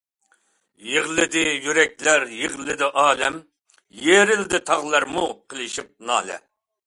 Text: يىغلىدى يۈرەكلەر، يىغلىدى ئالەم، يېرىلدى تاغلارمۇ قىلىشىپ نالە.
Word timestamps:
يىغلىدى 0.91 1.43
يۈرەكلەر، 1.65 2.25
يىغلىدى 2.37 2.89
ئالەم، 3.03 3.37
يېرىلدى 4.07 4.63
تاغلارمۇ 4.73 5.27
قىلىشىپ 5.53 5.93
نالە. 6.13 6.41